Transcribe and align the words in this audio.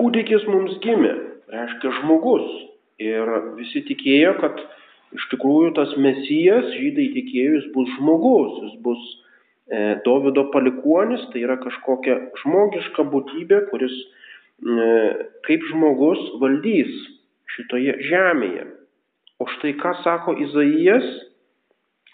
kūdikis 0.00 0.46
mums 0.48 0.78
gimė, 0.84 1.14
reiškia 1.52 1.94
žmogus. 2.00 2.46
Ir 3.00 3.30
visi 3.56 3.80
tikėjo, 3.88 4.34
kad 4.42 4.58
iš 5.16 5.26
tikrųjų 5.32 5.72
tas 5.78 5.92
mesijas, 6.00 6.68
žydai 6.76 7.08
tikėjo, 7.16 7.54
jis 7.58 7.68
bus 7.74 7.88
žmogus, 7.96 8.58
jis 8.66 8.74
bus 8.84 9.06
e, 9.08 9.78
Davido 10.04 10.46
palikuonis, 10.52 11.24
tai 11.32 11.44
yra 11.46 11.56
kažkokia 11.62 12.18
žmogiška 12.42 13.06
būtybė, 13.12 13.62
kuris 13.70 13.94
e, 13.96 14.90
kaip 15.48 15.64
žmogus 15.72 16.20
valdys 16.42 16.92
šitoje 17.56 17.96
žemėje. 18.10 18.68
O 19.40 19.48
štai 19.56 19.72
ką 19.80 19.94
sako 20.04 20.36
Izaijas, 20.44 21.08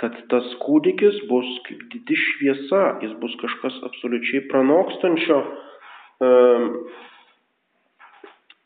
kad 0.01 0.15
tas 0.31 0.47
kūdikis 0.63 1.25
bus 1.31 1.49
kaip 1.67 1.83
didi 1.93 2.17
šviesa, 2.21 3.01
jis 3.03 3.17
bus 3.21 3.35
kažkas 3.41 3.81
absoliučiai 3.89 4.45
pranokstančio 4.53 5.41
e, 5.43 6.31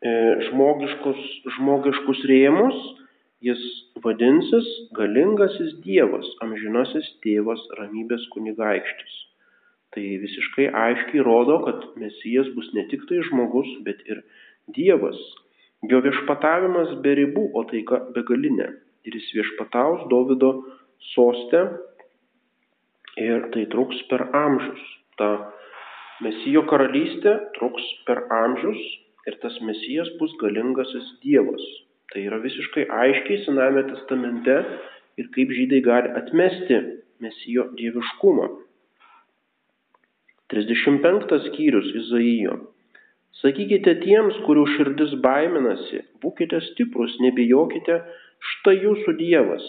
žmogiškus, 0.00 1.20
žmogiškus 1.56 2.22
rėmus, 2.30 2.76
jis 3.44 3.60
vadinsis 4.04 4.68
galingasis 4.96 5.74
Dievas, 5.84 6.28
amžinasis 6.44 7.08
tėvas, 7.24 7.60
ramybės 7.78 8.24
kunigaikštis. 8.32 9.18
Tai 9.90 10.04
visiškai 10.22 10.70
aiškiai 10.70 11.24
rodo, 11.26 11.58
kad 11.66 11.84
Mesijas 12.00 12.48
bus 12.54 12.70
ne 12.76 12.86
tik 12.88 13.04
tai 13.08 13.20
žmogus, 13.28 13.68
bet 13.84 14.00
ir 14.06 14.22
Dievas. 14.72 15.18
Jo 15.90 16.00
viešpatavimas 16.04 16.94
be 17.04 17.16
ribų, 17.18 17.50
o 17.56 17.64
taika 17.68 18.00
begalinė. 18.14 18.68
Ir 19.04 19.16
jis 19.16 19.30
viešpataus 19.34 20.06
Davido 20.12 20.52
soste 21.12 21.64
ir 23.20 23.48
tai 23.52 23.64
truks 23.72 24.00
per 24.08 24.28
amžius. 24.36 24.80
Ta 25.20 25.30
Mesijo 26.20 26.66
karalystė 26.68 27.32
truks 27.56 27.84
per 28.06 28.26
amžius 28.28 28.80
ir 29.28 29.36
tas 29.42 29.56
Mesijas 29.66 30.10
bus 30.20 30.32
galingasis 30.40 31.12
Dievas. 31.24 31.64
Tai 32.10 32.24
yra 32.26 32.40
visiškai 32.42 32.86
aiškiai 33.02 33.44
Sename 33.44 33.84
testamente 33.90 34.56
ir 35.20 35.28
kaip 35.36 35.52
žydai 35.58 35.82
gali 35.84 36.10
atmesti 36.20 36.80
Mesijo 37.20 37.68
dieviškumą. 37.78 38.48
35 40.50 41.38
skyrius 41.46 41.90
Izaijo. 42.00 42.56
Sakykite 43.40 43.94
tiems, 44.02 44.40
kurių 44.46 44.64
širdis 44.74 45.12
baiminasi, 45.24 46.00
būkite 46.24 46.58
stiprus, 46.72 47.14
nebijokite, 47.24 48.00
štai 48.54 48.74
jūsų 48.82 49.14
Dievas. 49.20 49.68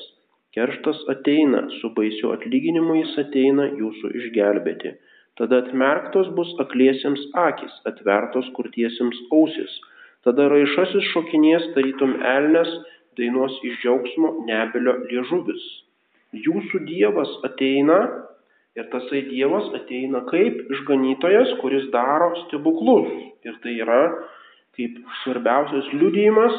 Kerštas 0.56 1.06
ateina, 1.14 1.62
su 1.80 1.92
baisiu 1.96 2.34
atlyginimu 2.34 2.98
jis 2.98 3.14
ateina 3.22 3.70
jūsų 3.78 4.12
išgelbėti. 4.20 4.96
Tada 5.40 5.62
atmerktos 5.64 6.32
bus 6.36 6.52
akliesiems 6.64 7.22
akis, 7.48 7.74
atvertos 7.88 8.50
kurtiesiems 8.58 9.20
ausis. 9.32 9.78
Tada 10.26 10.50
raišasis 10.52 11.08
šokinės 11.14 11.70
tarytum 11.76 12.18
elnes, 12.36 12.73
dainuos 13.18 13.56
iš 13.68 13.80
džiaugsmo 13.84 14.34
nebelio 14.50 14.98
liežuvis. 15.08 15.64
Jūsų 16.32 16.86
Dievas 16.88 17.32
ateina 17.48 18.02
Ir 18.80 18.86
tasai 18.88 19.26
Dievas 19.28 19.66
ateina 19.76 20.22
kaip 20.30 20.70
išganytojas, 20.72 21.58
kuris 21.60 21.90
daro 21.92 22.30
stebuklus. 22.45 23.10
Ir 23.44 23.58
tai 23.64 23.73
yra 23.84 24.04
kaip 24.78 24.95
svarbiausias 25.23 25.90
liudijimas 25.92 26.56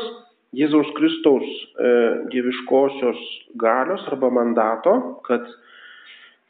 Jėzaus 0.53 0.91
Kristaus 0.99 1.47
e, 1.49 1.93
dieviškosios 2.35 3.23
galios 3.57 4.05
arba 4.13 4.29
mandato, 4.29 4.93
kad 5.25 5.47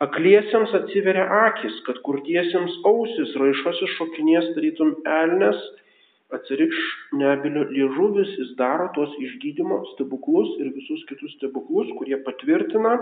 akliesiems 0.06 0.74
atsiveria 0.78 1.28
akis, 1.48 1.78
kad 1.86 2.00
kurtiesiems 2.06 2.80
ausis, 2.88 3.36
raišosis 3.42 3.94
šokinės 3.98 4.50
tarytum 4.56 4.96
elnes, 5.20 5.60
atsirikš 6.32 6.80
nebilio 7.20 7.66
liežuvis, 7.70 8.34
jis 8.40 8.52
daro 8.58 8.88
tuos 8.96 9.12
išgydymo 9.20 9.82
stebuklus 9.92 10.54
ir 10.62 10.72
visus 10.74 11.04
kitus 11.10 11.36
stebuklus, 11.36 11.92
kurie 11.98 12.18
patvirtina 12.24 12.96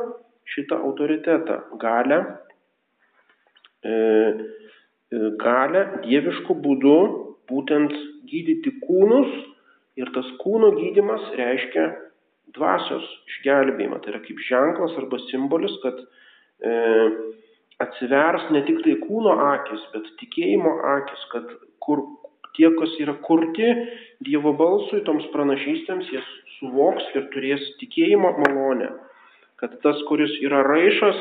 šitą 0.51 0.81
autoritetą, 0.83 1.61
galę 1.79 2.25
E, 3.81 3.93
e, 5.09 5.19
galę 5.41 5.83
dievišku 6.05 6.53
būdu 6.65 6.97
būtent 7.49 7.95
gydyti 8.29 8.75
kūnus 8.83 9.31
ir 9.97 10.11
tas 10.13 10.29
kūno 10.43 10.75
gydimas 10.77 11.25
reiškia 11.39 11.87
dvasios 12.57 13.07
išgelbėjimą. 13.33 14.03
Tai 14.03 14.13
yra 14.13 14.21
kaip 14.27 14.43
ženklas 14.45 14.99
arba 15.01 15.21
simbolis, 15.31 15.73
kad 15.85 16.03
e, 16.63 16.73
atsivers 17.85 18.47
ne 18.55 18.63
tik 18.69 18.83
tai 18.85 18.97
kūno 19.05 19.37
akis, 19.51 19.85
bet 19.95 20.09
tikėjimo 20.21 20.77
akis, 20.97 21.27
kad 21.33 21.53
kur 21.85 22.05
tie, 22.57 22.71
kas 22.77 22.97
yra 23.03 23.17
kurti 23.27 23.69
Dievo 24.27 24.53
balsui, 24.57 25.01
toms 25.07 25.25
pranašystėms, 25.33 26.11
jie 26.13 26.21
suvoks 26.59 27.07
ir 27.17 27.29
turės 27.33 27.63
tikėjimo 27.81 28.35
malonę. 28.43 28.91
Kad 29.61 29.79
tas, 29.85 29.97
kuris 30.09 30.33
yra 30.45 30.61
raišas, 30.67 31.19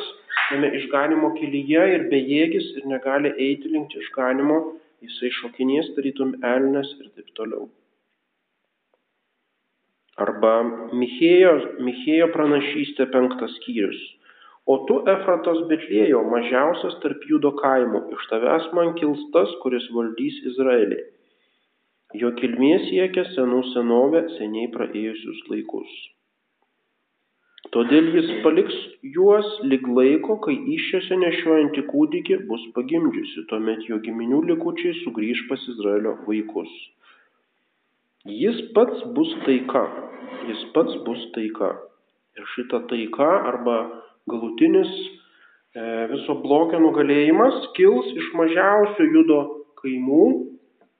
tame 0.49 0.71
išganimo 0.79 1.31
kelyje 1.37 1.85
ir 1.95 2.05
bejėgis 2.11 2.69
ir 2.79 2.87
negali 2.91 3.31
eiti 3.47 3.71
link 3.71 3.95
išganimo, 4.01 4.59
jisai 5.03 5.31
šokinės 5.39 5.93
tarytum 5.95 6.35
elnes 6.43 6.91
ir 6.99 7.11
taip 7.15 7.31
toliau. 7.39 7.69
Arba 10.19 10.53
Michėjo, 10.91 11.53
Michėjo 11.87 12.27
pranašystė 12.33 13.07
penktas 13.13 13.53
skyrius. 13.61 13.99
O 14.69 14.75
tu, 14.85 14.99
Efratos 15.09 15.63
Betlėjo, 15.69 16.19
mažiausias 16.29 16.99
tarp 17.03 17.23
judo 17.31 17.55
kaimų, 17.57 18.03
iš 18.13 18.27
tavęs 18.29 18.67
man 18.77 18.93
kils 18.99 19.23
tas, 19.33 19.55
kuris 19.63 19.87
valdys 19.95 20.37
Izraelį. 20.51 20.99
Jo 22.21 22.29
kilmės 22.37 22.85
siekia 22.89 23.23
senų 23.33 23.63
senovę, 23.71 24.23
seniai 24.37 24.69
praėjusius 24.75 25.41
laikus. 25.49 25.95
Todėl 27.73 28.07
jis 28.15 28.29
paliks 28.43 28.77
juos 29.15 29.49
lig 29.71 29.85
laiko, 29.97 30.37
kai 30.45 30.55
iššiose 30.75 31.17
nešiojantį 31.21 31.83
kūdikį 31.89 32.37
bus 32.49 32.63
pagimdžiusi, 32.77 33.43
tuomet 33.51 33.83
jo 33.89 33.99
giminių 34.05 34.39
likučiai 34.51 34.95
sugrįž 35.03 35.43
pas 35.49 35.65
Izraelio 35.73 36.15
vaikus. 36.25 36.71
Jis 38.25 38.61
pats 38.77 39.05
bus 39.17 39.33
taika, 39.45 39.83
jis 40.49 40.63
pats 40.77 40.97
bus 41.05 41.25
taika. 41.37 41.73
Ir 42.37 42.49
šita 42.55 42.81
taika 42.89 43.29
arba 43.51 43.77
galutinis 44.31 44.89
e, 45.75 45.83
viso 46.13 46.37
blogio 46.43 46.81
nugalėjimas 46.83 47.71
kils 47.77 48.09
iš 48.15 48.33
mažiausio 48.39 49.07
judo 49.13 49.39
kaimų, 49.81 50.25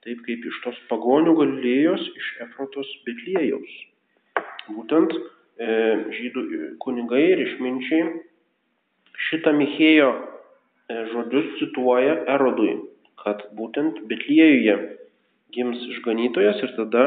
taip 0.06 0.22
kaip 0.28 0.46
iš 0.50 0.62
tos 0.64 0.78
pagonių 0.92 1.36
galėjos 1.42 2.06
iš 2.22 2.32
Efrotos 2.46 2.90
Betlėjaus. 3.06 3.76
Būtent 4.70 5.12
E, 5.60 5.72
žydų 6.16 6.42
kunigai 6.80 7.24
ir 7.34 7.40
išminčiai 7.44 8.04
šitą 9.28 9.52
Michėjo 9.58 10.06
e, 10.08 11.02
žodžius 11.10 11.50
cituoja 11.58 12.14
Erodui, 12.32 12.78
kad 13.20 13.42
būtent 13.58 13.98
Betliejuje 14.08 14.78
gims 15.52 15.82
išganytojas 15.92 16.62
ir 16.64 16.72
tada 16.78 17.04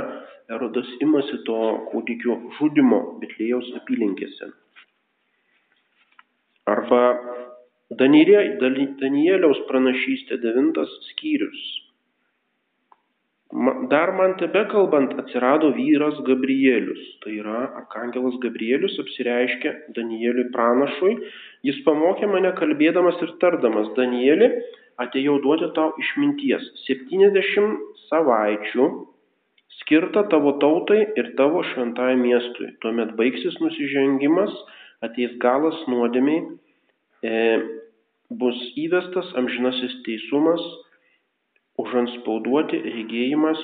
Erodas 0.53 0.91
imasi 1.01 1.39
to 1.47 1.57
kūdikio 1.89 2.37
žudimo 2.59 2.99
Betlėjaus 3.23 3.73
apylinkėse. 3.79 4.51
Arba 6.71 7.01
Danieliaus 7.99 9.63
pranašystė 9.69 10.37
devintas 10.43 10.91
skyrius. 11.09 11.63
Dar 13.91 14.13
man 14.17 14.31
tebe 14.39 14.63
kalbant 14.71 15.11
atsirado 15.21 15.69
vyras 15.75 16.15
Gabrielius, 16.25 17.01
tai 17.21 17.35
yra 17.37 17.59
arkangelas 17.81 18.39
Gabrielius 18.41 18.95
apsireiškė 19.03 19.73
Danieliui 19.97 20.47
pranašui, 20.55 21.11
jis 21.67 21.83
pamokė 21.85 22.31
mane 22.31 22.49
kalbėdamas 22.57 23.19
ir 23.21 23.35
tardamas, 23.43 23.91
Danieli, 23.99 24.49
atėjau 25.03 25.37
duoti 25.43 25.69
tau 25.77 25.91
išminties, 26.01 26.65
70 26.87 27.77
savaičių 28.07 28.87
skirta 29.83 30.25
tavo 30.33 30.55
tautai 30.63 31.03
ir 31.19 31.33
tavo 31.37 31.61
šventai 31.73 32.15
miestui, 32.17 32.71
tuomet 32.81 33.13
baigsis 33.19 33.59
nusižengimas, 33.61 34.53
ateis 35.05 35.37
galas 35.43 35.77
nuodėmiai, 35.91 36.41
bus 38.33 38.59
įvestas 38.79 39.29
amžinasis 39.39 39.95
teisumas, 40.07 40.61
užantspauduoti 41.79 42.79
regėjimas 42.85 43.61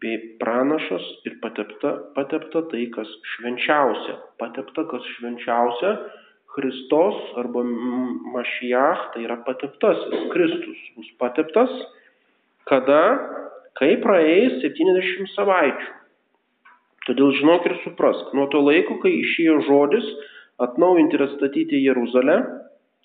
bei 0.00 0.16
pranašas 0.40 1.04
ir 1.28 1.36
patepta, 1.42 1.92
patepta 2.16 2.62
tai, 2.70 2.86
kas 2.94 3.08
švenčiausia. 3.34 4.16
Patepta, 4.40 4.86
kas 4.88 5.04
švenčiausia, 5.16 5.92
Kristos 6.50 7.18
arba 7.38 7.62
Mašiach, 8.34 9.12
tai 9.14 9.26
yra 9.26 9.38
pateptasis, 9.46 10.26
Kristus 10.32 10.80
bus 10.96 11.10
pateptas, 11.20 11.70
kada, 12.66 13.02
kai 13.78 13.94
praeis 14.02 14.58
70 14.64 15.30
savaičių. 15.36 15.92
Todėl 17.06 17.30
žinok 17.38 17.68
ir 17.68 17.76
suprask, 17.84 18.34
nuo 18.36 18.48
to 18.52 18.60
laiko, 18.64 18.98
kai 19.02 19.12
išėjo 19.20 19.60
žodis 19.68 20.08
atnaujinti 20.60 21.16
ir 21.16 21.24
atstatyti 21.28 21.80
Jeruzalę, 21.84 22.40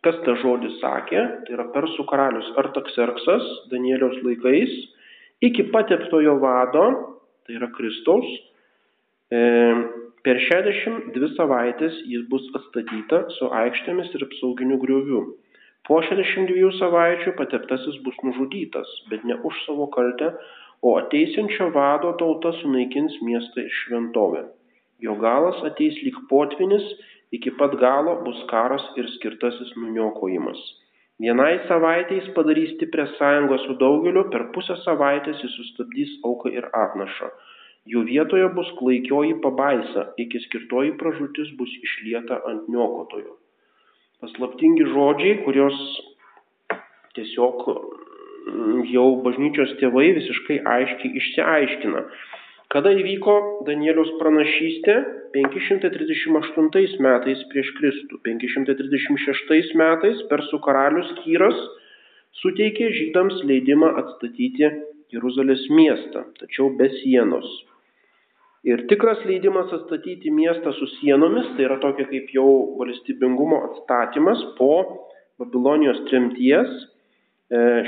Kas 0.06 0.18
tą 0.22 0.36
žodį 0.38 0.70
sakė? 0.78 1.22
Tai 1.46 1.54
yra 1.58 1.66
persų 1.74 2.06
karalius 2.10 2.52
Artakserksas 2.62 3.46
Danieliaus 3.72 4.20
laikais 4.22 4.74
iki 5.42 5.66
pateptojo 5.74 6.38
vado, 6.42 6.84
tai 7.46 7.58
yra 7.58 7.72
Kristaus, 7.74 8.28
e, 9.34 9.40
per 10.26 10.38
62 10.42 11.32
savaitės 11.38 11.98
jis 12.10 12.28
bus 12.30 12.46
atstatyta 12.60 13.24
su 13.38 13.50
aikštėmis 13.64 14.14
ir 14.18 14.28
apsauginiu 14.28 14.78
grioviu. 14.82 15.24
Po 15.86 16.00
62 16.02 16.72
savaičių 16.80 17.36
pateptasis 17.38 18.00
bus 18.06 18.16
nužudytas, 18.26 18.90
bet 19.12 19.26
ne 19.26 19.38
už 19.46 19.58
savo 19.68 19.86
kaltę, 19.94 20.32
o 20.82 20.96
ateisiančio 20.98 21.70
vado 21.76 22.16
tauta 22.22 22.54
sunaikins 22.62 23.20
miestą 23.26 23.66
ir 23.66 23.76
šventovę. 23.84 24.48
Jo 25.06 25.14
galas 25.22 25.62
ateis 25.68 25.98
lyg 26.02 26.18
potvinis, 26.30 26.86
iki 27.38 27.54
pat 27.60 27.76
galo 27.82 28.18
bus 28.26 28.42
karas 28.52 28.86
ir 29.00 29.10
skirtasis 29.18 29.74
nuniokojimas. 29.80 30.60
Vienai 31.24 31.54
savaitė 31.70 32.18
jis 32.20 32.32
padarys 32.36 32.74
stiprią 32.76 33.06
sąjungą 33.16 33.58
su 33.64 33.76
daugeliu, 33.80 34.26
per 34.34 34.50
pusę 34.56 34.76
savaitės 34.84 35.44
jis 35.44 35.54
sustabdys 35.60 36.16
auką 36.28 36.52
ir 36.52 36.68
atnašą. 36.76 37.30
Jų 37.92 38.02
vietoje 38.10 38.48
bus 38.58 38.72
klaikioji 38.80 39.38
pabaisa, 39.44 40.10
iki 40.20 40.42
skirtoji 40.48 40.96
pražūtis 41.00 41.54
bus 41.60 41.72
išlieta 41.88 42.42
ant 42.50 42.68
niokotojo. 42.74 43.38
Paslaptingi 44.24 44.88
žodžiai, 44.90 45.38
kurios 45.46 45.78
tiesiog 47.16 47.64
jau 48.92 49.06
bažnyčios 49.26 49.76
tėvai 49.80 50.08
visiškai 50.18 50.60
aiškiai 50.76 51.14
išsiaiškina. 51.22 52.04
Kada 52.76 52.92
įvyko 52.92 53.34
Danieliaus 53.64 54.10
pranašystė? 54.20 54.94
538 55.32 56.98
metais 57.06 57.44
prieš 57.52 57.70
Kristų. 57.78 58.18
536 58.26 59.78
metais 59.80 60.24
persų 60.28 60.60
karalius 60.66 61.14
Kyras 61.22 61.62
suteikė 62.42 62.90
žydams 62.98 63.38
leidimą 63.48 63.94
atstatyti 64.02 64.68
Jeruzalės 65.16 65.64
miestą, 65.72 66.26
tačiau 66.42 66.68
be 66.76 66.90
sienos. 66.98 67.48
Ir 68.68 68.84
tikras 68.92 69.24
leidimas 69.30 69.72
atstatyti 69.72 70.34
miestą 70.36 70.76
su 70.76 70.90
sienomis, 70.98 71.48
tai 71.56 71.70
yra 71.70 71.80
tokia 71.80 72.10
kaip 72.12 72.36
jau 72.36 72.50
valstybingumo 72.82 73.62
atstatymas 73.70 74.44
po 74.60 74.74
Babilonijos 75.40 76.04
tremties, 76.10 76.76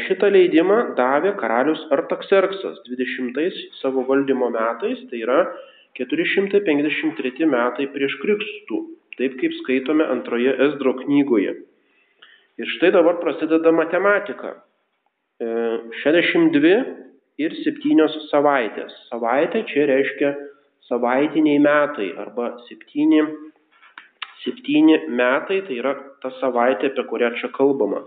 šitą 0.07 0.30
leidimą 0.30 0.94
davė 0.98 1.33
karalius 1.39 1.81
Artakserksas 1.92 2.77
20 2.86 3.57
savo 3.81 4.04
valdymo 4.06 4.51
metais, 4.54 5.01
tai 5.09 5.24
yra 5.25 5.39
453 5.98 7.48
metai 7.50 7.88
prieš 7.89 8.19
Kristų, 8.21 8.83
taip 9.18 9.39
kaip 9.42 9.56
skaitome 9.63 10.06
antroje 10.06 10.54
Esdro 10.68 10.94
knygoje. 11.01 11.56
Ir 12.57 12.69
štai 12.77 12.92
dabar 12.94 13.18
prasideda 13.21 13.71
matematika. 13.74 14.56
62 15.42 16.69
e, 16.69 16.77
ir 17.42 17.54
7 17.62 18.07
savaitės. 18.30 18.94
Savaitė 19.09 19.63
čia 19.69 19.86
reiškia 19.89 20.31
savaitiniai 20.89 21.59
metai 21.62 22.12
arba 22.18 22.56
septyni, 22.69 23.21
septyni 24.42 25.01
metai, 25.09 25.62
tai 25.65 25.77
yra 25.81 25.94
ta 26.21 26.31
savaitė, 26.39 26.94
apie 26.94 27.06
kurią 27.09 27.33
čia 27.42 27.51
kalbama. 27.54 28.06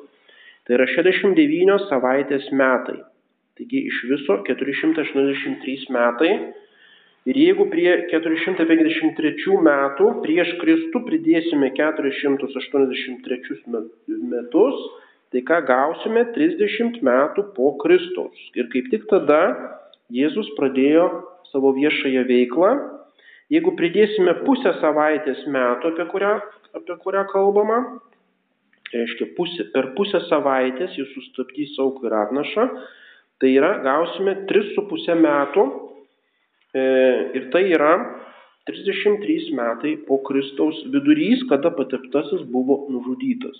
Tai 0.71 0.77
yra 0.79 0.85
69 0.87 1.89
savaitės 1.91 2.45
metai. 2.55 3.01
Taigi 3.59 3.81
iš 3.91 3.97
viso 4.07 4.37
483 4.47 5.89
metai. 5.91 6.29
Ir 7.27 7.35
jeigu 7.35 7.65
prie 7.73 7.89
453 8.13 9.57
metų 9.67 10.11
prieš 10.23 10.53
Kristų 10.61 11.01
pridėsime 11.09 11.73
483 11.75 13.59
metus, 14.31 14.79
tai 15.35 15.43
ką 15.49 15.59
gausime 15.73 16.23
30 16.39 17.03
metų 17.03 17.45
po 17.57 17.73
Kristaus. 17.83 18.39
Ir 18.55 18.71
kaip 18.71 18.95
tik 18.95 19.11
tada 19.11 19.41
Jėzus 20.15 20.55
pradėjo 20.55 21.09
savo 21.51 21.75
viešąją 21.75 22.23
veiklą. 22.31 22.71
Jeigu 23.51 23.75
pridėsime 23.75 24.39
pusę 24.47 24.79
savaitės 24.79 25.43
metų, 25.51 25.97
apie 25.97 26.07
kurią, 26.15 26.37
apie 26.79 26.95
kurią 27.03 27.27
kalbama, 27.35 27.83
reiškia 28.95 29.31
pusė, 29.37 29.67
per 29.75 29.93
pusę 29.99 30.23
savaitės 30.29 30.97
jis 30.99 31.13
sustabdys 31.15 31.77
auką 31.83 32.09
ir 32.09 32.17
atnašą, 32.25 32.67
tai 33.41 33.53
yra 33.57 33.77
gausime 33.85 34.37
3,5 34.51 35.17
metų 35.25 35.67
e, 36.75 36.85
ir 37.39 37.49
tai 37.55 37.65
yra 37.71 37.95
33 38.71 39.55
metai 39.57 39.97
po 40.07 40.21
Kristaus 40.27 40.85
vidurys, 40.93 41.47
kada 41.51 41.73
pateptasis 41.75 42.45
buvo 42.53 42.85
nužudytas. 42.93 43.59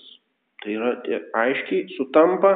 Tai 0.61 0.77
yra 0.77 0.93
aiškiai 1.41 1.87
sutampa 1.97 2.55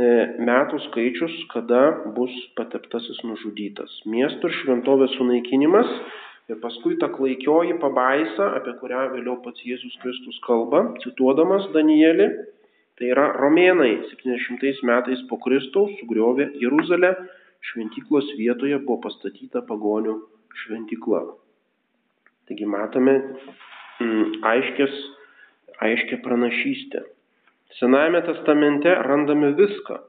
E, 0.00 0.06
metų 0.40 0.78
skaičius, 0.86 1.32
kada 1.52 1.80
bus 2.16 2.32
pateptasis 2.56 3.18
nužudytas. 3.26 3.92
Miestų 4.08 4.48
ir 4.48 4.54
šventovės 4.62 5.12
sunaikinimas 5.18 5.90
ir 6.50 6.58
paskui 6.62 6.96
ta 6.98 7.08
klaikioji 7.14 7.76
pabaisa, 7.82 8.48
apie 8.58 8.74
kurią 8.80 9.04
vėliau 9.14 9.36
pats 9.44 9.62
Jėzus 9.66 9.94
Kristus 10.02 10.38
kalba, 10.46 10.82
cituodamas 11.04 11.68
Danielį, 11.74 12.26
tai 12.98 13.12
yra 13.14 13.28
romėnai 13.38 13.92
70 14.10 14.82
metais 14.88 15.22
po 15.30 15.38
Kristaus 15.44 15.92
sugriovė 16.00 16.50
Jeruzalę, 16.60 17.14
šventyklos 17.70 18.34
vietoje 18.38 18.80
buvo 18.82 18.98
pastatyta 19.06 19.62
pagonių 19.68 20.16
šventykla. 20.64 21.22
Taigi 22.50 22.66
matome 22.66 23.14
mm, 23.20 24.40
aiškės, 24.50 24.94
aiškę 25.86 26.18
pranašystę. 26.24 27.04
Senajame 27.78 28.24
testamente 28.26 28.96
randame 29.06 29.52
viską. 29.58 30.00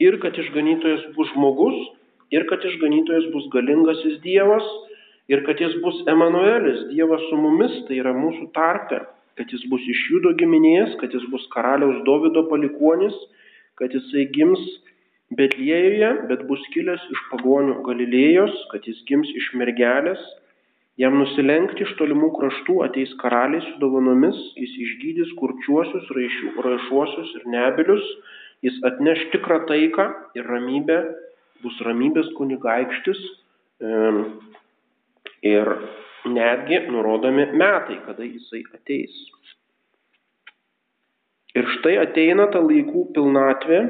Ir 0.00 0.20
kad 0.22 0.38
išganytojas 0.38 1.08
bus 1.16 1.32
žmogus, 1.34 1.80
ir 2.30 2.46
kad 2.48 2.62
išganytojas 2.64 3.26
bus 3.34 3.50
galingasis 3.52 4.20
Dievas, 4.22 4.68
ir 5.28 5.44
kad 5.46 5.60
jis 5.60 5.76
bus 5.84 6.00
Emanuelis, 6.08 6.86
Dievas 6.92 7.22
su 7.28 7.36
mumis, 7.36 7.74
tai 7.88 8.00
yra 8.00 8.14
mūsų 8.16 8.50
tarpe, 8.56 9.02
kad 9.36 9.52
jis 9.52 9.66
bus 9.72 9.84
iš 9.88 10.06
judo 10.12 10.32
giminės, 10.40 10.96
kad 11.02 11.12
jis 11.12 11.26
bus 11.32 11.44
karaliaus 11.54 12.00
Davido 12.08 12.46
palikuonis, 12.48 13.16
kad 13.80 13.92
jisai 13.96 14.28
gims 14.34 14.62
Betlėjuje, 15.38 16.08
bet 16.26 16.40
bus 16.48 16.62
kilęs 16.74 17.02
iš 17.14 17.20
pagonių 17.30 17.76
Galilėjos, 17.86 18.54
kad 18.72 18.86
jis 18.88 18.98
gims 19.06 19.28
iš 19.38 19.52
mergelės, 19.60 20.22
Jam 21.00 21.14
nusilenkti 21.16 21.86
iš 21.86 21.94
tolimų 21.96 22.28
kraštų 22.34 22.74
ateis 22.84 23.12
karaliai 23.22 23.62
su 23.64 23.78
dovanomis, 23.80 24.36
jis 24.60 24.72
išgydys 24.84 25.30
kurčiuosius, 25.38 26.10
raišuosius 26.12 27.30
ir 27.38 27.46
nebilius, 27.54 28.04
jis 28.66 28.76
atneš 28.84 29.22
tikrą 29.32 29.62
taiką 29.70 30.06
ir 30.36 30.50
ramybę, 30.52 30.98
bus 31.64 31.78
ramybės 31.86 32.28
kunigaikštis 32.36 33.22
ir 35.46 35.72
netgi 36.26 36.80
nurodomi 36.90 37.46
metai, 37.52 38.00
kada 38.06 38.24
jisai 38.26 38.62
ateis. 38.76 39.16
Ir 41.56 41.66
štai 41.78 41.96
ateina 42.04 42.46
ta 42.52 42.62
laikų 42.62 43.08
pilnatvė, 43.16 43.80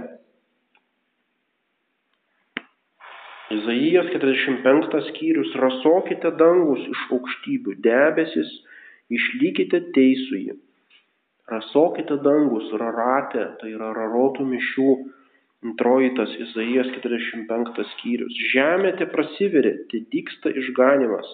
Izaijas 3.50 4.06
45 4.14 5.00
skyrius, 5.08 5.54
rasokite 5.58 6.30
dangus 6.38 6.84
iš 6.86 7.00
aukštybių, 7.16 7.72
debesis, 7.82 8.50
išlykite 9.10 9.80
teisųjį. 9.96 10.54
Rasokite 11.50 12.20
dangus, 12.22 12.68
rarate, 12.78 13.48
tai 13.58 13.72
yra 13.74 13.90
rarotų 13.96 14.46
mišių, 14.52 14.92
antrojitas 15.66 16.32
Izaijas 16.40 16.88
45 16.96 17.84
skyrius. 17.94 18.36
Žemė 18.52 18.94
te 18.98 19.08
prasiveria, 19.12 19.76
te 19.92 20.02
dyksta 20.12 20.52
išganimas, 20.62 21.28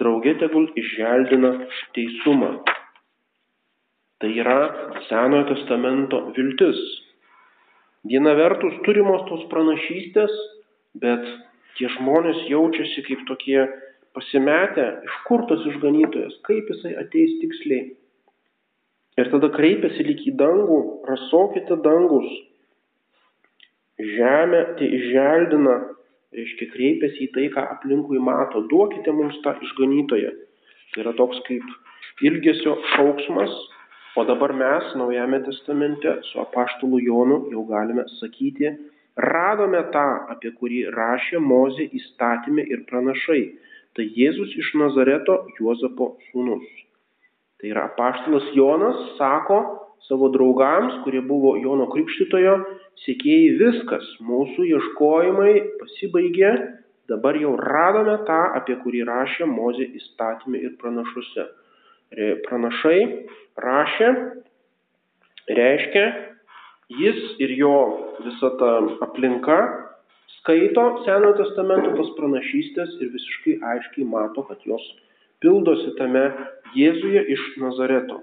draugė 0.00 0.36
tegul 0.42 0.68
išželdina 0.78 1.54
teisumą. 1.96 2.58
Tai 4.20 4.30
yra 4.30 4.60
Senojo 5.08 5.48
testamento 5.52 6.20
viltis. 6.36 6.78
Viena 8.08 8.34
vertus 8.36 8.76
turimos 8.84 9.24
tos 9.30 9.42
pranašystės, 9.50 10.32
bet 11.00 11.24
tie 11.78 11.88
žmonės 11.96 12.44
jaučiasi 12.50 13.02
kaip 13.08 13.24
tokie 13.28 13.58
pasimetę, 14.14 14.86
iš 15.08 15.20
kur 15.26 15.44
tas 15.50 15.64
išganytojas, 15.72 16.36
kaip 16.46 16.68
jisai 16.70 16.94
ateis 17.00 17.38
tiksliai. 17.40 17.84
Ir 19.18 19.30
tada 19.30 19.50
kreipiasi 19.54 20.04
lyg 20.06 20.22
į 20.26 20.34
dangų, 20.38 20.78
rasokite 21.08 21.78
dangus. 21.82 22.28
Žemė 24.02 24.60
tai 24.78 24.88
išželdina, 24.90 25.74
reiškia 26.34 26.66
kreipiasi 26.72 27.28
į 27.28 27.30
tai, 27.34 27.44
ką 27.54 27.62
aplinkui 27.76 28.18
mato, 28.18 28.64
duokite 28.70 29.12
mums 29.14 29.36
tą 29.44 29.54
išganytoją. 29.62 30.32
Tai 30.94 31.04
yra 31.04 31.12
toks 31.14 31.38
kaip 31.46 32.24
ilgesio 32.26 32.74
šauksmas, 32.94 33.54
o 34.18 34.24
dabar 34.26 34.52
mes 34.54 34.90
Naujame 34.98 35.40
testamente 35.46 36.16
su 36.30 36.40
apaštalu 36.42 37.00
Jonu 37.06 37.38
jau 37.52 37.62
galime 37.70 38.06
sakyti, 38.18 38.72
radome 39.14 39.82
tą, 39.94 40.06
apie 40.34 40.50
kurį 40.58 40.84
rašė 40.94 41.38
Mozė 41.38 41.86
įstatymė 41.98 42.66
ir 42.74 42.82
pranašai. 42.90 43.42
Tai 43.94 44.04
Jėzus 44.10 44.56
iš 44.58 44.72
Nazareto 44.74 45.44
Juozapo 45.54 46.16
sūnus. 46.30 46.66
Tai 47.62 47.70
yra 47.70 47.86
apaštalas 47.92 48.50
Jonas 48.58 48.98
sako 49.18 49.60
savo 50.08 50.32
draugams, 50.34 50.98
kurie 51.04 51.22
buvo 51.22 51.54
Jono 51.62 51.86
Krikštitojo 51.92 52.56
sėkėjai, 53.02 53.50
viskas, 53.60 54.06
mūsų 54.24 54.68
ieškojimai 54.70 55.52
pasibaigė, 55.80 56.52
dabar 57.10 57.36
jau 57.36 57.54
radome 57.60 58.16
tą, 58.28 58.40
apie 58.58 58.78
kurį 58.82 59.04
rašė 59.08 59.48
Mozė 59.50 59.88
įstatymė 59.98 60.62
ir 60.68 60.76
pranašuose. 60.80 61.48
Pranašai 62.46 63.00
rašė, 63.60 64.10
reiškia, 65.58 66.04
jis 67.00 67.20
ir 67.42 67.56
jo 67.58 67.74
visa 68.24 68.52
ta 68.60 68.70
aplinka 69.04 69.58
skaito 70.38 70.84
Senojo 71.04 71.38
testamento 71.40 71.94
tas 71.98 72.12
pranašystės 72.18 72.98
ir 73.00 73.10
visiškai 73.14 73.58
aiškiai 73.72 74.06
mato, 74.08 74.44
kad 74.48 74.60
jos 74.68 74.84
pildosi 75.44 75.94
tame 75.98 76.24
Jėzuje 76.76 77.22
iš 77.34 77.42
Nazareto. 77.62 78.22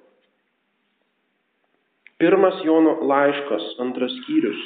Pirmas 2.22 2.60
Jono 2.62 3.00
laiškas, 3.10 3.64
antras 3.82 4.14
skyrius. 4.20 4.62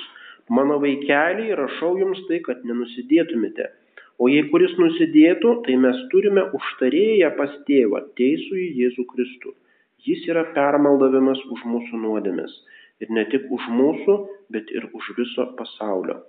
Mano 0.52 0.76
vaikeliai, 0.84 1.56
rašau 1.56 1.94
jums 2.02 2.20
tai, 2.28 2.42
kad 2.44 2.66
nenusidėtumėte. 2.68 3.70
O 4.20 4.28
jei 4.28 4.44
kuris 4.52 4.74
nusidėtų, 4.80 5.54
tai 5.64 5.78
mes 5.80 6.02
turime 6.12 6.44
užtarėję 6.58 7.30
pas 7.40 7.54
tėvą, 7.70 8.02
teisų 8.20 8.60
į 8.60 8.68
Jėzų 8.82 9.06
Kristų. 9.12 9.54
Jis 10.04 10.28
yra 10.30 10.44
permaldavimas 10.58 11.40
už 11.56 11.64
mūsų 11.72 12.02
nuodėmės. 12.04 12.52
Ir 13.04 13.16
ne 13.16 13.24
tik 13.32 13.48
už 13.52 13.72
mūsų, 13.80 14.18
bet 14.52 14.76
ir 14.76 14.90
už 14.92 15.14
viso 15.18 15.48
pasaulio. 15.56 16.20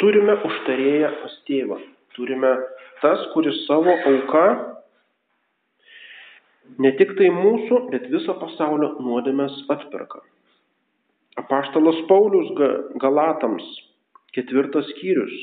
Turime 0.00 0.40
užtarėję 0.48 1.12
pas 1.20 1.36
tėvą. 1.48 1.78
Turime 2.16 2.56
tas, 3.04 3.20
kuris 3.36 3.66
savo 3.68 3.94
auka 4.10 4.46
ne 6.82 6.92
tik 6.98 7.14
tai 7.18 7.30
mūsų, 7.34 7.80
bet 7.92 8.06
viso 8.12 8.34
pasaulio 8.40 8.94
nuodėmės 9.02 9.56
atperka. 9.74 10.22
Apaštalas 11.40 12.00
Paulius 12.08 12.50
Galatams, 13.02 13.66
ketvirtas 14.36 14.86
skyrius. 14.94 15.34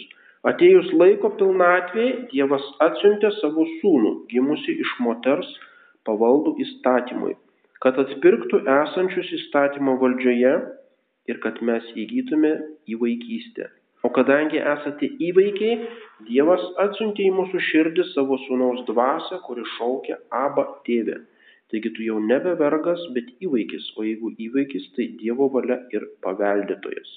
Atėjus 0.48 0.88
laiko 0.98 1.30
pilnatvėje, 1.38 2.14
Dievas 2.32 2.64
atsiuntė 2.82 3.30
savo 3.38 3.68
sūnų, 3.78 4.14
gimusi 4.32 4.74
iš 4.82 4.96
moters, 5.06 5.50
pavaldų 6.08 6.56
įstatymui, 6.66 7.36
kad 7.84 8.00
atpirktų 8.02 8.64
esančius 8.78 9.30
įstatymo 9.38 10.00
valdžioje 10.02 10.56
ir 11.30 11.44
kad 11.44 11.62
mes 11.62 11.86
įgytume 11.94 12.56
į 12.90 12.98
vaikystę. 13.04 13.70
O 14.02 14.10
kadangi 14.10 14.58
esate 14.58 15.12
įvaikiai, 15.22 15.90
Dievas 16.26 16.62
atsiuntė 16.82 17.28
į 17.28 17.34
mūsų 17.38 17.60
širdį 17.68 18.06
savo 18.12 18.38
sūnaus 18.48 18.82
dvasę, 18.88 19.42
kuri 19.46 19.66
šaukia 19.78 20.18
Aba 20.34 20.68
tėvė. 20.88 21.20
Taigi 21.72 21.92
tu 21.96 22.04
jau 22.06 22.18
nebe 22.22 22.54
vergas, 22.60 23.02
bet 23.16 23.30
įvaikis, 23.46 23.92
o 23.98 24.06
jeigu 24.06 24.34
įvaikis, 24.48 24.90
tai 24.98 25.08
Dievo 25.22 25.48
valia 25.54 25.80
ir 25.96 26.08
paveldėtojas. 26.26 27.14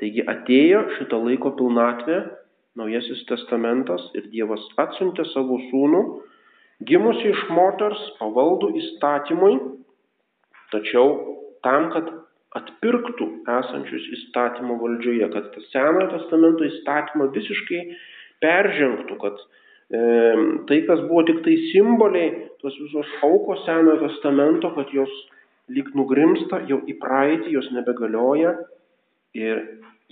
Taigi 0.00 0.24
atėjo 0.34 0.86
šito 0.98 1.20
laiko 1.26 1.52
pilnatvė, 1.58 2.22
Naujasis 2.80 3.26
testamentas 3.28 4.06
ir 4.16 4.30
Dievas 4.32 4.62
atsiuntė 4.80 5.26
savo 5.34 5.58
sūnų, 5.66 6.00
gimusi 6.88 7.28
iš 7.28 7.42
moters 7.52 8.00
pavaldų 8.16 8.70
įstatymui, 8.80 9.58
tačiau 10.72 11.10
tam, 11.66 11.90
kad 11.92 12.08
atpirktų 12.58 13.28
esančius 13.48 14.08
įstatymo 14.18 14.76
valdžioje, 14.80 15.28
kad 15.32 15.48
tas 15.54 15.68
Senojo 15.72 16.10
testamento 16.12 16.66
įstatymą 16.68 17.30
visiškai 17.32 17.82
peržengtų, 18.44 19.18
kad 19.22 19.38
e, 19.40 20.02
tai, 20.68 20.80
kas 20.88 21.04
buvo 21.08 21.24
tik 21.28 21.40
tai 21.46 21.56
simboliai, 21.70 22.48
tos 22.60 22.76
visos 22.80 23.12
aukos 23.24 23.64
Senojo 23.66 24.02
testamento, 24.04 24.72
kad 24.76 24.92
jos 24.92 25.12
lyg 25.72 25.92
nugrimsta 25.96 26.62
jau 26.68 26.82
į 26.88 26.98
praeitį, 27.00 27.54
jos 27.56 27.70
nebegalioja 27.72 28.56
ir 29.38 29.62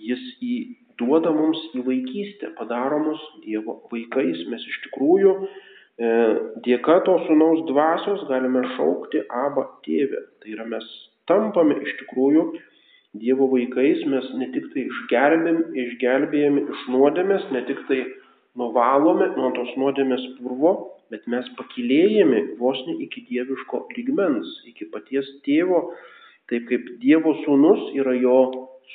jis 0.00 0.22
įduoda 0.40 1.32
mums 1.36 1.60
į 1.76 1.84
vaikystę, 1.84 2.54
padaro 2.56 3.02
mus 3.04 3.26
Dievo 3.44 3.82
vaikais. 3.92 4.46
Mes 4.48 4.64
iš 4.64 4.80
tikrųjų 4.86 5.34
e, 5.36 6.10
dėka 6.64 7.02
to 7.04 7.18
sunaus 7.26 7.66
dvasios 7.68 8.24
galime 8.30 8.64
šaukti 8.78 9.26
abą 9.28 9.66
tėvę. 9.84 10.24
Tai 10.40 10.56
yra 10.56 10.68
mes 10.72 10.88
tampame 11.30 11.78
iš 11.84 11.96
tikrųjų 12.02 12.50
Dievo 13.20 13.48
vaikais, 13.50 14.04
mes 14.06 14.26
ne 14.38 14.46
tik 14.54 14.68
tai 14.70 14.84
išgelbėjami 14.86 16.60
iš 16.62 16.82
nuodėmės, 16.94 17.48
ne 17.50 17.64
tik 17.66 17.80
tai 17.88 18.04
nuvalome 18.60 19.26
nuo 19.34 19.50
tos 19.56 19.72
nuodėmės 19.82 20.22
purvo, 20.36 20.72
bet 21.10 21.26
mes 21.30 21.48
pakilėjami 21.58 22.42
vos 22.60 22.78
ne 22.86 22.94
iki 23.02 23.24
dieviško 23.28 23.82
lygmens, 23.96 24.50
iki 24.70 24.86
paties 24.94 25.26
tėvo, 25.46 25.88
taip 26.50 26.66
kaip 26.70 26.86
Dievo 27.02 27.34
sūnus 27.44 27.90
yra 27.98 28.14
jo 28.18 28.38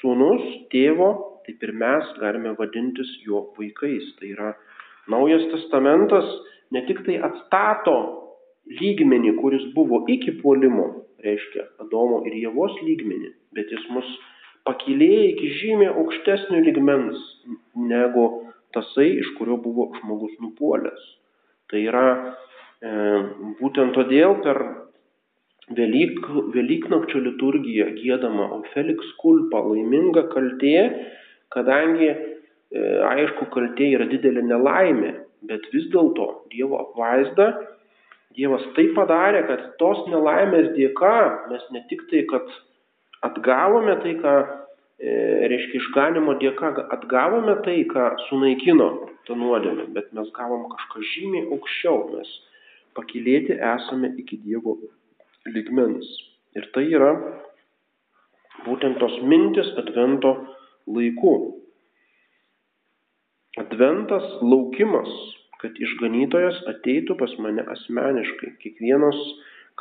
sūnus, 0.02 0.44
tėvo, 0.72 1.10
taip 1.48 1.64
ir 1.64 1.76
mes 1.78 2.12
galime 2.20 2.56
vadintis 2.60 3.12
jo 3.28 3.46
vaikais. 3.60 4.12
Tai 4.20 4.32
yra 4.32 4.54
Naujas 5.12 5.44
testamentas 5.52 6.26
ne 6.74 6.82
tik 6.88 7.04
tai 7.06 7.20
atstato 7.24 7.96
lygmenį, 8.80 9.36
kuris 9.38 9.68
buvo 9.76 10.02
iki 10.10 10.34
puolimo, 10.42 11.05
reiškia 11.26 11.68
Adomo 11.84 12.24
ir 12.30 12.38
Jėvos 12.44 12.78
lygmenį, 12.86 13.34
bet 13.58 13.72
jis 13.74 13.86
mus 13.94 14.08
pakilėja 14.66 15.26
iki 15.34 15.52
žymiai 15.60 15.94
aukštesnio 15.94 16.62
lygmens 16.66 17.22
negu 17.76 18.26
tasai, 18.76 19.12
iš 19.22 19.34
kurio 19.38 19.58
buvo 19.62 19.92
žmogus 20.00 20.34
nupuolęs. 20.44 21.04
Tai 21.72 21.82
yra 21.82 22.08
e, 22.16 22.90
būtent 23.62 23.96
todėl 23.98 24.40
per 24.46 24.62
Velyk, 25.76 26.20
Velyknakčio 26.54 27.24
liturgiją 27.26 27.88
gėdama 27.98 28.52
Ofelix 28.60 29.08
kulpa 29.18 29.64
laiminga 29.66 30.28
kaltė, 30.34 30.76
kadangi 31.56 32.10
e, 32.12 32.18
aišku, 33.10 33.48
kaltė 33.54 33.88
yra 33.96 34.06
didelė 34.12 34.44
nelaimė, 34.46 35.16
bet 35.50 35.66
vis 35.74 35.88
dėlto 35.94 36.28
Dievo 36.54 36.78
apvaizda 36.84 37.50
Dievas 38.36 38.64
tai 38.76 38.90
padarė, 38.96 39.46
kad 39.48 39.64
tos 39.80 40.04
nelaimės 40.12 40.74
dėka 40.76 41.16
mes 41.52 41.64
ne 41.72 41.82
tik 41.90 42.04
tai, 42.12 42.26
kad 42.30 42.50
atgavome 43.26 43.96
tai, 44.04 44.16
ką, 44.20 44.34
e, 45.00 45.14
reiškia, 45.52 45.80
išganimo 45.82 46.36
dėka 46.42 46.74
atgavome 46.98 47.56
tai, 47.68 47.78
ką 47.92 48.12
sunaikino 48.28 48.90
tą 49.28 49.38
nuodėmę, 49.40 49.88
bet 49.96 50.12
mes 50.18 50.30
gavom 50.36 50.68
kažką 50.74 51.04
žymiai 51.14 51.48
aukščiau, 51.56 52.04
mes 52.16 52.34
pakilėti 52.98 53.58
esame 53.74 54.12
iki 54.22 54.40
Dievo 54.44 54.78
ligmens. 55.52 56.08
Ir 56.56 56.68
tai 56.76 56.86
yra 56.92 57.12
būtent 58.66 59.00
tos 59.02 59.16
mintis 59.28 59.72
Advento 59.80 60.36
laikų. 60.88 61.36
Adventas 63.60 64.26
laukimas 64.44 65.12
kad 65.66 65.80
išganytojas 65.82 66.62
ateitų 66.70 67.18
pas 67.18 67.34
mane 67.42 67.66
asmeniškai. 67.74 68.52
Kiekvienos 68.62 69.18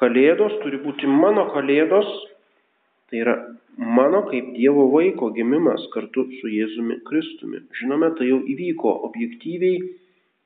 kalėdos 0.00 0.56
turi 0.62 0.80
būti 0.80 1.10
mano 1.10 1.44
kalėdos, 1.52 2.08
tai 3.10 3.20
yra 3.20 3.34
mano 3.76 4.22
kaip 4.30 4.54
Dievo 4.56 4.88
vaiko 4.94 5.28
gimimas 5.36 5.84
kartu 5.92 6.24
su 6.40 6.48
Jėzumi 6.48 7.02
Kristumi. 7.04 7.60
Žinome, 7.80 8.14
tai 8.16 8.30
jau 8.30 8.40
įvyko 8.40 8.94
objektyviai 9.10 9.82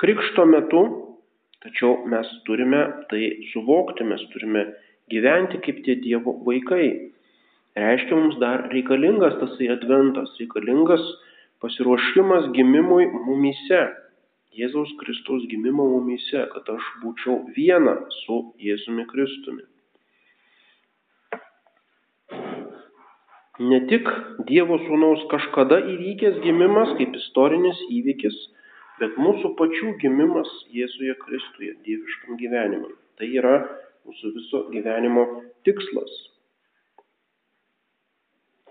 krikšto 0.02 0.46
metu, 0.50 0.82
tačiau 1.62 2.08
mes 2.10 2.26
turime 2.48 2.82
tai 3.12 3.30
suvokti, 3.52 4.06
mes 4.10 4.26
turime 4.34 4.66
gyventi 5.12 5.62
kaip 5.62 5.84
tie 5.86 5.96
Dievo 6.02 6.34
vaikai. 6.46 7.14
Reiškia, 7.78 8.16
mums 8.16 8.40
dar 8.42 8.66
reikalingas 8.72 9.38
tasai 9.38 9.70
adventas, 9.70 10.34
reikalingas 10.40 11.04
pasiruošimas 11.62 12.50
gimimui 12.56 13.06
mumyse. 13.12 13.86
Jėzaus 14.56 14.92
Kristaus 15.00 15.44
gimimo 15.50 15.84
mumyse, 15.90 16.44
kad 16.52 16.68
aš 16.72 16.86
būčiau 17.02 17.40
viena 17.56 17.94
su 18.22 18.38
Jėzumi 18.64 19.04
Kristumi. 19.10 19.66
Ne 23.58 23.80
tik 23.90 24.08
Dievo 24.48 24.78
sūnaus 24.86 25.26
kažkada 25.32 25.80
įvykęs 25.92 26.40
gimimas 26.44 26.94
kaip 27.00 27.16
istorinis 27.20 27.80
įvykis, 27.98 28.38
bet 29.02 29.18
mūsų 29.20 29.52
pačių 29.60 29.94
gimimas 30.02 30.50
Jėzuje 30.74 31.18
Kristuje, 31.26 31.74
dieviškam 31.84 32.38
gyvenimui. 32.40 32.94
Tai 33.18 33.30
yra 33.40 33.56
mūsų 34.08 34.34
viso 34.36 34.64
gyvenimo 34.72 35.26
tikslas. 35.66 36.12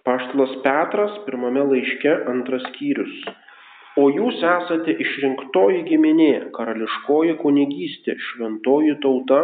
Paštalas 0.07 0.55
Petras 0.63 1.19
pirmame 1.27 1.67
laiške 1.67 2.13
antras 2.31 2.63
skyrius 2.72 3.27
o 3.98 4.08
jūs 4.13 4.38
esate 4.46 4.94
išrinktoji 5.04 5.84
giminė, 5.89 6.32
karališkoji 6.56 7.38
kunigystė, 7.42 8.18
šventoji 8.30 8.98
tauta, 9.04 9.42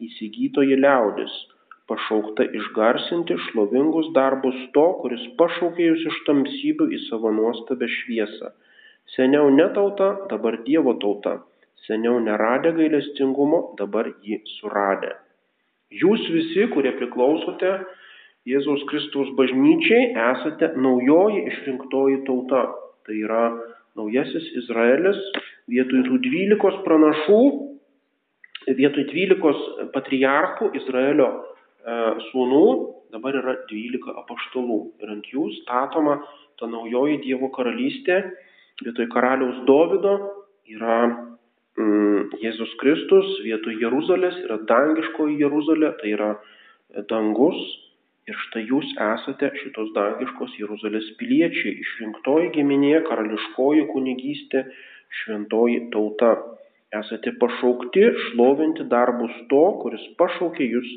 įsigytoji 0.00 0.78
liaudis, 0.80 1.34
pašaukta 1.90 2.46
išgarsinti 2.56 3.36
šlovingus 3.48 4.10
darbus 4.16 4.58
to, 4.76 4.86
kuris 5.02 5.24
pašaukė 5.40 5.90
jūs 5.90 6.06
iš 6.12 6.18
tamsybių 6.28 6.88
į 6.96 7.00
savo 7.08 7.32
nuostabę 7.36 7.88
šviesą. 7.98 8.52
Seniau 9.16 9.50
ne 9.50 9.66
tauta, 9.74 10.12
dabar 10.30 10.60
Dievo 10.66 10.94
tauta. 11.02 11.40
Seniau 11.86 12.20
neradę 12.22 12.72
gailestingumo, 12.76 13.60
dabar 13.80 14.12
jį 14.22 14.38
suradę. 14.58 15.16
Jūs 15.90 16.28
visi, 16.30 16.68
kurie 16.70 16.92
priklausote 17.00 17.72
Jėzaus 18.48 18.84
Kristaus 18.88 19.32
bažnyčiai, 19.36 20.12
esate 20.30 20.70
naujoji 20.84 21.42
išrinktoji 21.50 22.22
tauta. 22.28 22.62
Tai 23.04 23.16
yra 23.26 23.42
naujasis 24.00 24.48
Izraelis 24.64 25.20
vietoj 25.70 26.04
tų 26.08 26.18
dvylikos 26.24 26.80
pranašų, 26.86 27.40
vietoj 28.78 29.06
dvylikos 29.10 29.60
patriarchų 29.94 30.72
Izraelio 30.80 31.28
e, 31.30 31.96
sūnų, 32.30 32.66
dabar 33.14 33.38
yra 33.40 33.56
dvylika 33.70 34.14
apaštalų. 34.24 34.80
Ir 35.02 35.14
ant 35.14 35.30
jų 35.32 35.48
statoma 35.60 36.20
ta 36.60 36.68
naujoji 36.70 37.20
Dievo 37.24 37.50
karalystė, 37.54 38.22
vietoj 38.84 39.08
karaliaus 39.12 39.62
Dovido 39.68 40.14
yra 40.70 40.98
mm, 41.08 42.40
Jėzus 42.42 42.74
Kristus, 42.82 43.30
vietoj 43.46 43.78
Jeruzalės 43.82 44.38
yra 44.44 44.60
dangiškoji 44.70 45.40
Jeruzalė, 45.40 45.94
tai 46.00 46.14
yra 46.16 46.34
dangus, 47.10 47.58
Ir 48.30 48.38
štai 48.46 48.62
jūs 48.68 48.86
esate 49.02 49.48
šitos 49.58 49.88
dangiškos 49.96 50.52
Jeruzalės 50.60 51.08
piliečiai, 51.18 51.72
išrinktoji 51.82 52.52
giminė, 52.54 53.00
karališkoji 53.08 53.88
kunigystė, 53.90 54.64
šventoji 55.20 55.88
tauta. 55.94 56.36
Esate 56.94 57.32
pašaukti 57.42 58.04
šlovinti 58.26 58.86
darbus 58.92 59.34
to, 59.50 59.64
kuris 59.82 60.04
pašaukė 60.20 60.68
jūs 60.76 60.92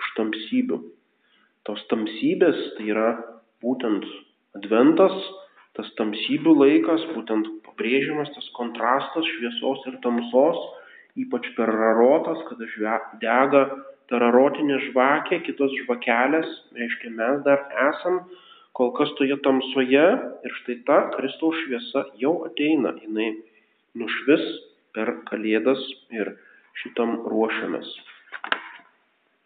iš 0.00 0.08
tamsybių. 0.16 0.80
Tos 1.68 1.84
tamsybės 1.92 2.58
tai 2.78 2.88
yra 2.94 3.10
būtent 3.64 4.06
adventas, 4.56 5.16
tas 5.76 5.88
tamsybių 6.00 6.56
laikas, 6.62 7.04
būtent 7.12 7.48
pabrėžiamas 7.66 8.32
tas 8.36 8.48
kontrastas 8.56 9.28
šviesos 9.36 9.84
ir 9.92 10.00
tamsos, 10.04 10.60
ypač 11.20 11.48
per 11.58 11.72
rarotas, 11.76 12.40
kada 12.48 12.96
dega 13.20 13.64
tararotinė 14.10 14.78
žvakė, 14.88 15.40
kitos 15.46 15.74
žvakelės, 15.84 16.48
reiškia 16.76 17.12
mes 17.14 17.42
dar 17.46 17.62
esam 17.88 18.24
kol 18.76 18.92
kas 18.96 19.10
toje 19.18 19.36
tamsoje 19.44 20.06
ir 20.46 20.56
štai 20.62 20.76
ta 20.86 20.98
Kristaus 21.14 21.58
šviesa 21.64 22.04
jau 22.22 22.40
ateina, 22.48 22.94
jinai 23.02 23.32
nušvis 23.98 24.44
per 24.94 25.14
kalėdas 25.30 25.82
ir 26.14 26.34
šitam 26.82 27.20
ruošiamės. 27.30 27.88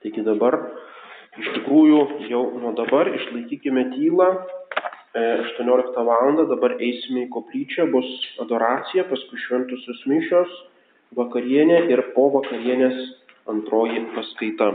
Taigi 0.04 0.24
dabar, 0.24 0.58
iš 1.40 1.48
tikrųjų, 1.56 2.00
jau 2.28 2.44
nuo 2.60 2.74
dabar 2.76 3.08
išlaikykime 3.12 3.88
tylą. 3.94 4.28
18 5.14 5.94
e, 5.94 6.04
val. 6.08 6.40
dabar 6.50 6.74
eisime 6.82 7.24
į 7.24 7.30
koplyčią, 7.32 7.86
bus 7.92 8.08
adoracija, 8.42 9.04
paskui 9.06 9.38
šventusios 9.44 10.00
mišios, 10.10 10.50
vakarienė 11.14 11.84
ir 11.92 12.02
po 12.16 12.26
vakarienės 12.34 12.98
antroji 13.46 14.00
paskaita 14.14 14.72